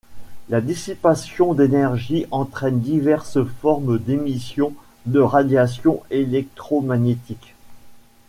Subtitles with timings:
[0.49, 4.73] La dissipation d'énergie entraîne diverses formes d'émissions
[5.05, 7.53] de radiation électromagnétique.